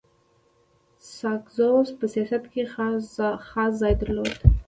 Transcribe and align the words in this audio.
ساکزو 1.15 1.71
په 1.99 2.05
سیاست 2.13 2.43
کي 2.53 2.63
خاص 2.73 3.03
ځای 3.79 3.93
درلود. 4.01 4.33